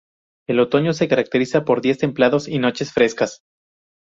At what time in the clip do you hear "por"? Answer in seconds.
1.63-1.79